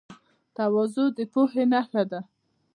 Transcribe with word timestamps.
تواضع 0.55 1.07
د 1.17 1.19
پوهې 1.31 1.63
نښه 1.71 2.03
ده. 2.11 2.19